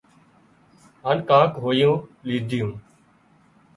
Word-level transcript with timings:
هانَ 1.03 1.17
ڪانڪ 1.29 1.51
هويوُون 1.63 1.99
ليڌيون 2.27 2.71